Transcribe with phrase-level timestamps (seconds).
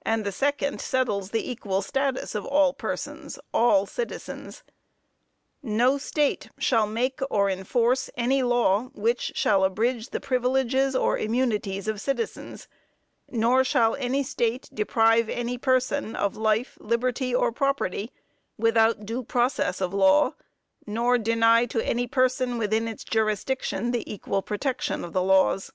[0.00, 4.62] And the second settles the equal status of all persons all citizens:
[5.62, 11.86] "No state shall make or enforce any law which shall abridge the privileges or immunities
[11.86, 12.66] of citizens;
[13.28, 18.10] nor shall any state deprive any person of life, liberty or property,
[18.56, 20.34] without due process of law,
[20.86, 25.72] nor deny to any person within its jurisdiction the equal protection of the laws."